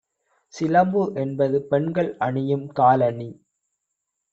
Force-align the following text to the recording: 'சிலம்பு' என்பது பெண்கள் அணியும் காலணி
'சிலம்பு' 0.53 1.03
என்பது 1.15 1.59
பெண்கள் 1.67 2.11
அணியும் 2.19 2.67
காலணி 2.73 3.31